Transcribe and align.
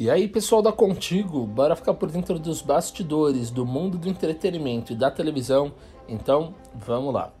E 0.00 0.08
aí, 0.08 0.26
pessoal 0.26 0.62
da 0.62 0.72
Contigo, 0.72 1.46
bora 1.46 1.76
ficar 1.76 1.92
por 1.92 2.10
dentro 2.10 2.38
dos 2.38 2.62
bastidores 2.62 3.50
do 3.50 3.66
mundo 3.66 3.98
do 3.98 4.08
entretenimento 4.08 4.94
e 4.94 4.96
da 4.96 5.10
televisão? 5.10 5.74
Então, 6.08 6.54
vamos 6.74 7.12
lá. 7.12 7.34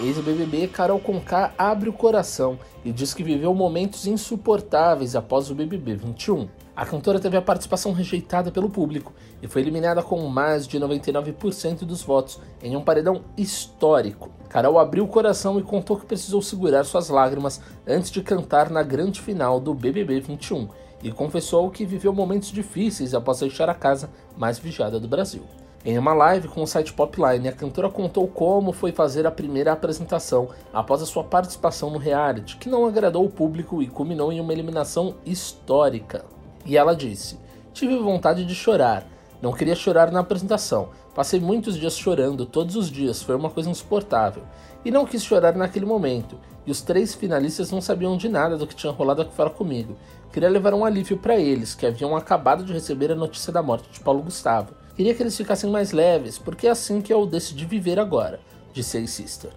Ex-BBB 0.00 0.68
Carol 0.68 1.00
Conká 1.00 1.52
abre 1.58 1.88
o 1.88 1.92
coração 1.92 2.56
e 2.84 2.92
diz 2.92 3.12
que 3.12 3.24
viveu 3.24 3.52
momentos 3.52 4.06
insuportáveis 4.06 5.16
após 5.16 5.50
o 5.50 5.54
BBB 5.56 5.96
21. 5.96 6.48
A 6.76 6.84
cantora 6.84 7.18
teve 7.18 7.38
a 7.38 7.42
participação 7.42 7.92
rejeitada 7.92 8.52
pelo 8.52 8.68
público 8.68 9.14
e 9.40 9.48
foi 9.48 9.62
eliminada 9.62 10.02
com 10.02 10.20
mais 10.28 10.68
de 10.68 10.78
99% 10.78 11.86
dos 11.86 12.02
votos 12.02 12.38
em 12.62 12.76
um 12.76 12.82
paredão 12.82 13.22
histórico. 13.34 14.30
Carol 14.50 14.78
abriu 14.78 15.04
o 15.04 15.08
coração 15.08 15.58
e 15.58 15.62
contou 15.62 15.96
que 15.96 16.04
precisou 16.04 16.42
segurar 16.42 16.84
suas 16.84 17.08
lágrimas 17.08 17.62
antes 17.88 18.10
de 18.10 18.22
cantar 18.22 18.68
na 18.68 18.82
grande 18.82 19.22
final 19.22 19.58
do 19.58 19.72
BBB 19.72 20.20
21 20.20 20.68
e 21.02 21.10
confessou 21.10 21.70
que 21.70 21.86
viveu 21.86 22.12
momentos 22.12 22.52
difíceis 22.52 23.14
após 23.14 23.40
deixar 23.40 23.70
a 23.70 23.74
casa 23.74 24.10
mais 24.36 24.58
vigiada 24.58 25.00
do 25.00 25.08
Brasil. 25.08 25.44
Em 25.82 25.96
uma 25.96 26.12
live 26.12 26.48
com 26.48 26.62
o 26.62 26.66
site 26.66 26.92
Popline, 26.92 27.48
a 27.48 27.52
cantora 27.52 27.88
contou 27.88 28.28
como 28.28 28.72
foi 28.72 28.92
fazer 28.92 29.26
a 29.26 29.30
primeira 29.30 29.72
apresentação 29.72 30.50
após 30.74 31.00
a 31.00 31.06
sua 31.06 31.24
participação 31.24 31.90
no 31.90 31.98
reality, 31.98 32.58
que 32.58 32.68
não 32.68 32.84
agradou 32.84 33.24
o 33.24 33.30
público 33.30 33.82
e 33.82 33.86
culminou 33.86 34.30
em 34.30 34.40
uma 34.40 34.52
eliminação 34.52 35.14
histórica. 35.24 36.35
E 36.66 36.76
ela 36.76 36.94
disse: 36.94 37.38
Tive 37.72 37.96
vontade 37.96 38.44
de 38.44 38.54
chorar. 38.54 39.06
Não 39.40 39.52
queria 39.52 39.74
chorar 39.74 40.10
na 40.10 40.20
apresentação. 40.20 40.88
Passei 41.14 41.38
muitos 41.40 41.78
dias 41.78 41.96
chorando, 41.96 42.44
todos 42.44 42.76
os 42.76 42.90
dias, 42.90 43.22
foi 43.22 43.36
uma 43.36 43.50
coisa 43.50 43.70
insuportável. 43.70 44.42
E 44.84 44.90
não 44.90 45.06
quis 45.06 45.24
chorar 45.24 45.54
naquele 45.54 45.86
momento. 45.86 46.38
E 46.66 46.70
os 46.70 46.82
três 46.82 47.14
finalistas 47.14 47.70
não 47.70 47.80
sabiam 47.80 48.16
de 48.16 48.28
nada 48.28 48.56
do 48.56 48.66
que 48.66 48.74
tinha 48.74 48.92
rolado 48.92 49.24
fora 49.30 49.50
comigo. 49.50 49.96
Queria 50.32 50.50
levar 50.50 50.74
um 50.74 50.84
alívio 50.84 51.16
para 51.16 51.36
eles, 51.36 51.74
que 51.74 51.86
haviam 51.86 52.16
acabado 52.16 52.64
de 52.64 52.72
receber 52.72 53.12
a 53.12 53.14
notícia 53.14 53.52
da 53.52 53.62
morte 53.62 53.90
de 53.90 54.00
Paulo 54.00 54.22
Gustavo. 54.22 54.74
Queria 54.94 55.14
que 55.14 55.22
eles 55.22 55.36
ficassem 55.36 55.70
mais 55.70 55.92
leves, 55.92 56.38
porque 56.38 56.66
é 56.66 56.70
assim 56.70 57.00
que 57.00 57.12
eu 57.12 57.26
decidi 57.26 57.64
viver 57.64 57.98
agora, 57.98 58.40
disse 58.72 58.98
a 58.98 59.06
Sister. 59.06 59.50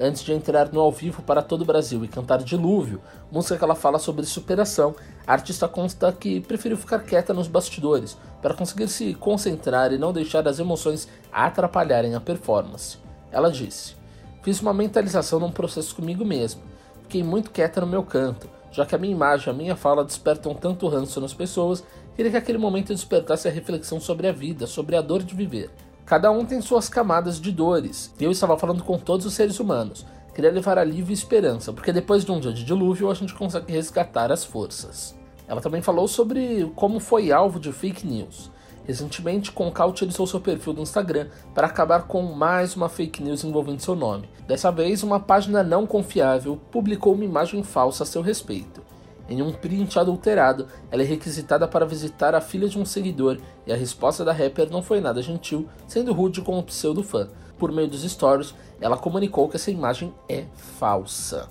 Antes 0.00 0.22
de 0.22 0.32
entrar 0.32 0.72
no 0.72 0.80
ao 0.80 0.90
vivo 0.90 1.22
para 1.22 1.42
todo 1.42 1.60
o 1.60 1.64
Brasil 1.66 2.02
e 2.04 2.08
cantar 2.08 2.38
Dilúvio, 2.38 3.02
música 3.30 3.58
que 3.58 3.64
ela 3.64 3.74
fala 3.74 3.98
sobre 3.98 4.24
superação, 4.24 4.94
a 5.26 5.32
artista 5.32 5.68
consta 5.68 6.10
que 6.10 6.40
preferiu 6.40 6.78
ficar 6.78 7.00
quieta 7.00 7.34
nos 7.34 7.46
bastidores 7.46 8.16
para 8.40 8.54
conseguir 8.54 8.88
se 8.88 9.12
concentrar 9.12 9.92
e 9.92 9.98
não 9.98 10.12
deixar 10.12 10.48
as 10.48 10.58
emoções 10.58 11.06
atrapalharem 11.30 12.14
a 12.14 12.20
performance. 12.20 12.96
Ela 13.30 13.50
disse: 13.50 13.94
Fiz 14.42 14.62
uma 14.62 14.72
mentalização 14.72 15.38
num 15.38 15.52
processo 15.52 15.94
comigo 15.94 16.24
mesma. 16.24 16.62
Fiquei 17.02 17.22
muito 17.22 17.50
quieta 17.50 17.82
no 17.82 17.86
meu 17.86 18.02
canto, 18.02 18.48
já 18.72 18.86
que 18.86 18.94
a 18.94 18.98
minha 18.98 19.12
imagem 19.12 19.52
a 19.52 19.56
minha 19.56 19.76
fala 19.76 20.04
despertam 20.04 20.54
tanto 20.54 20.88
ranço 20.88 21.20
nas 21.20 21.34
pessoas 21.34 21.84
Queria 22.20 22.32
que 22.32 22.36
aquele 22.36 22.58
momento 22.58 22.92
despertasse 22.92 23.48
a 23.48 23.50
reflexão 23.50 23.98
sobre 23.98 24.28
a 24.28 24.32
vida, 24.32 24.66
sobre 24.66 24.94
a 24.94 25.00
dor 25.00 25.22
de 25.22 25.34
viver. 25.34 25.70
Cada 26.10 26.28
um 26.32 26.44
tem 26.44 26.60
suas 26.60 26.88
camadas 26.88 27.40
de 27.40 27.52
dores, 27.52 28.12
eu 28.18 28.32
estava 28.32 28.58
falando 28.58 28.82
com 28.82 28.98
todos 28.98 29.24
os 29.24 29.32
seres 29.32 29.60
humanos. 29.60 30.04
Queria 30.34 30.50
levar 30.50 30.76
alívio 30.76 31.12
e 31.12 31.14
esperança, 31.14 31.72
porque 31.72 31.92
depois 31.92 32.24
de 32.24 32.32
um 32.32 32.40
dia 32.40 32.52
de 32.52 32.64
dilúvio 32.64 33.08
a 33.08 33.14
gente 33.14 33.32
consegue 33.32 33.70
resgatar 33.72 34.32
as 34.32 34.44
forças. 34.44 35.16
Ela 35.46 35.60
também 35.60 35.80
falou 35.80 36.08
sobre 36.08 36.68
como 36.74 36.98
foi 36.98 37.30
alvo 37.30 37.60
de 37.60 37.72
fake 37.72 38.04
news. 38.04 38.50
Recentemente, 38.84 39.52
Conká 39.52 39.86
utilizou 39.86 40.26
seu 40.26 40.40
perfil 40.40 40.72
do 40.72 40.82
Instagram 40.82 41.28
para 41.54 41.68
acabar 41.68 42.08
com 42.08 42.22
mais 42.22 42.74
uma 42.74 42.88
fake 42.88 43.22
news 43.22 43.44
envolvendo 43.44 43.78
seu 43.78 43.94
nome. 43.94 44.28
Dessa 44.48 44.72
vez, 44.72 45.04
uma 45.04 45.20
página 45.20 45.62
não 45.62 45.86
confiável 45.86 46.60
publicou 46.72 47.14
uma 47.14 47.24
imagem 47.24 47.62
falsa 47.62 48.02
a 48.02 48.06
seu 48.06 48.20
respeito. 48.20 48.79
Em 49.30 49.40
um 49.42 49.52
print 49.52 49.96
adulterado, 49.96 50.66
ela 50.90 51.02
é 51.02 51.06
requisitada 51.06 51.68
para 51.68 51.86
visitar 51.86 52.34
a 52.34 52.40
filha 52.40 52.68
de 52.68 52.76
um 52.76 52.84
seguidor 52.84 53.38
e 53.64 53.72
a 53.72 53.76
resposta 53.76 54.24
da 54.24 54.32
rapper 54.32 54.68
não 54.68 54.82
foi 54.82 55.00
nada 55.00 55.22
gentil, 55.22 55.68
sendo 55.86 56.12
rude 56.12 56.42
com 56.42 56.58
o 56.58 56.62
pseudo 56.64 57.04
fã. 57.04 57.28
Por 57.56 57.70
meio 57.70 57.86
dos 57.86 58.02
stories, 58.02 58.52
ela 58.80 58.96
comunicou 58.96 59.48
que 59.48 59.54
essa 59.54 59.70
imagem 59.70 60.12
é 60.28 60.46
falsa. 60.78 61.48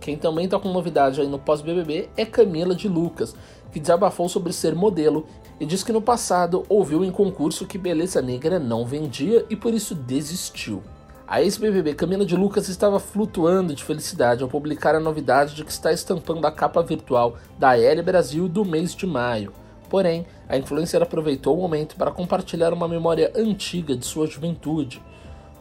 Quem 0.00 0.16
também 0.16 0.46
está 0.46 0.58
com 0.58 0.72
novidade 0.72 1.20
aí 1.20 1.28
no 1.28 1.38
pós-BBB 1.38 2.08
é 2.16 2.24
Camila 2.24 2.74
de 2.74 2.88
Lucas, 2.88 3.36
que 3.70 3.78
desabafou 3.78 4.26
sobre 4.26 4.54
ser 4.54 4.74
modelo 4.74 5.26
e 5.60 5.66
diz 5.66 5.82
que 5.82 5.92
no 5.92 6.00
passado 6.00 6.64
ouviu 6.66 7.04
em 7.04 7.10
concurso 7.10 7.66
que 7.66 7.76
beleza 7.76 8.22
negra 8.22 8.58
não 8.58 8.86
vendia 8.86 9.44
e 9.50 9.56
por 9.56 9.74
isso 9.74 9.94
desistiu. 9.94 10.82
A 11.28 11.42
ex-BBB 11.42 11.94
Camila 11.94 12.24
de 12.24 12.36
Lucas 12.36 12.68
estava 12.68 13.00
flutuando 13.00 13.74
de 13.74 13.82
felicidade 13.82 14.44
ao 14.44 14.48
publicar 14.48 14.94
a 14.94 15.00
novidade 15.00 15.56
de 15.56 15.64
que 15.64 15.72
está 15.72 15.92
estampando 15.92 16.46
a 16.46 16.52
capa 16.52 16.80
virtual 16.84 17.34
da 17.58 17.76
L 17.76 18.00
Brasil 18.00 18.48
do 18.48 18.64
mês 18.64 18.94
de 18.94 19.08
maio. 19.08 19.52
Porém, 19.90 20.24
a 20.48 20.56
influencer 20.56 21.02
aproveitou 21.02 21.58
o 21.58 21.60
momento 21.62 21.96
para 21.96 22.12
compartilhar 22.12 22.72
uma 22.72 22.86
memória 22.86 23.32
antiga 23.34 23.96
de 23.96 24.06
sua 24.06 24.28
juventude. 24.28 25.02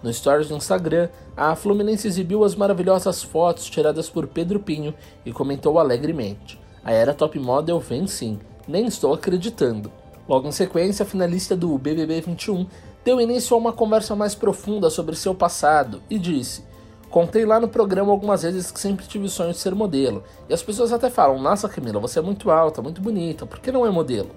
No 0.03 0.13
stories 0.13 0.49
do 0.49 0.55
Instagram, 0.55 1.09
a 1.35 1.55
Fluminense 1.55 2.07
exibiu 2.07 2.43
as 2.43 2.53
maravilhosas 2.53 3.23
fotos 3.23 3.65
tiradas 3.65 4.07
por 4.07 4.27
Pedro 4.27 4.59
Pinho 4.59 4.93
e 5.25 5.31
comentou 5.31 5.79
alegremente: 5.79 6.61
A 6.83 6.91
era 6.91 7.11
top 7.11 7.39
model 7.39 7.79
vem 7.79 8.05
sim, 8.05 8.37
nem 8.67 8.85
estou 8.85 9.15
acreditando. 9.15 9.91
Logo 10.29 10.47
em 10.47 10.51
sequência, 10.51 11.03
a 11.03 11.07
finalista 11.07 11.55
do 11.55 11.75
BBB 11.77 12.21
21 12.21 12.67
deu 13.05 13.21
início 13.21 13.55
a 13.55 13.59
uma 13.59 13.71
conversa 13.71 14.15
mais 14.15 14.33
profunda 14.33 14.89
sobre 14.89 15.15
seu 15.15 15.35
passado 15.35 16.01
e 16.09 16.17
disse: 16.17 16.65
Contei 17.11 17.45
lá 17.45 17.59
no 17.59 17.69
programa 17.69 18.11
algumas 18.11 18.41
vezes 18.41 18.71
que 18.71 18.79
sempre 18.79 19.05
tive 19.05 19.25
o 19.25 19.29
sonho 19.29 19.51
de 19.51 19.59
ser 19.59 19.75
modelo. 19.75 20.23
E 20.49 20.53
as 20.53 20.63
pessoas 20.63 20.91
até 20.91 21.11
falam: 21.11 21.39
Nossa, 21.39 21.69
Camila, 21.69 21.99
você 21.99 22.17
é 22.17 22.21
muito 22.21 22.49
alta, 22.49 22.81
muito 22.81 22.99
bonita, 22.99 23.45
por 23.45 23.59
que 23.59 23.71
não 23.71 23.85
é 23.85 23.91
modelo? 23.91 24.31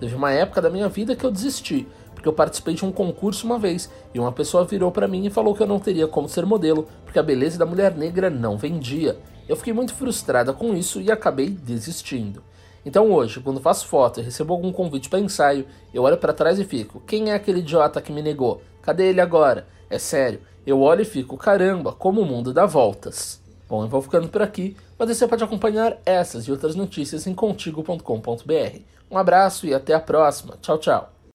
Teve 0.00 0.16
uma 0.16 0.32
época 0.32 0.60
da 0.60 0.68
minha 0.68 0.88
vida 0.88 1.14
que 1.14 1.24
eu 1.24 1.30
desisti, 1.30 1.86
porque 2.12 2.28
eu 2.28 2.32
participei 2.32 2.74
de 2.74 2.84
um 2.84 2.90
concurso 2.90 3.46
uma 3.46 3.58
vez 3.58 3.88
e 4.12 4.18
uma 4.18 4.32
pessoa 4.32 4.64
virou 4.64 4.90
para 4.90 5.08
mim 5.08 5.24
e 5.24 5.30
falou 5.30 5.54
que 5.54 5.62
eu 5.62 5.66
não 5.66 5.78
teria 5.78 6.08
como 6.08 6.28
ser 6.28 6.44
modelo, 6.44 6.86
porque 7.04 7.18
a 7.18 7.22
beleza 7.22 7.58
da 7.58 7.66
mulher 7.66 7.96
negra 7.96 8.28
não 8.28 8.58
vendia. 8.58 9.18
Eu 9.48 9.56
fiquei 9.56 9.72
muito 9.72 9.94
frustrada 9.94 10.52
com 10.52 10.74
isso 10.74 11.00
e 11.00 11.10
acabei 11.10 11.50
desistindo. 11.50 12.42
Então 12.88 13.12
hoje, 13.12 13.38
quando 13.40 13.60
faço 13.60 13.86
foto 13.86 14.18
e 14.18 14.22
recebo 14.22 14.54
algum 14.54 14.72
convite 14.72 15.10
para 15.10 15.18
ensaio, 15.18 15.66
eu 15.92 16.04
olho 16.04 16.16
para 16.16 16.32
trás 16.32 16.58
e 16.58 16.64
fico: 16.64 17.02
quem 17.06 17.30
é 17.30 17.34
aquele 17.34 17.58
idiota 17.58 18.00
que 18.00 18.10
me 18.10 18.22
negou? 18.22 18.62
Cadê 18.80 19.10
ele 19.10 19.20
agora? 19.20 19.66
É 19.90 19.98
sério, 19.98 20.40
eu 20.66 20.80
olho 20.80 21.02
e 21.02 21.04
fico: 21.04 21.36
caramba, 21.36 21.92
como 21.92 22.22
o 22.22 22.24
mundo 22.24 22.50
dá 22.50 22.64
voltas. 22.64 23.42
Bom, 23.68 23.82
eu 23.84 23.88
vou 23.88 24.00
ficando 24.00 24.28
por 24.28 24.40
aqui, 24.40 24.74
mas 24.98 25.14
você 25.14 25.28
pode 25.28 25.44
acompanhar 25.44 25.98
essas 26.06 26.44
e 26.44 26.50
outras 26.50 26.74
notícias 26.74 27.26
em 27.26 27.34
contigo.com.br. 27.34 28.78
Um 29.10 29.18
abraço 29.18 29.66
e 29.66 29.74
até 29.74 29.92
a 29.92 30.00
próxima. 30.00 30.56
Tchau, 30.62 30.78
tchau. 30.78 31.17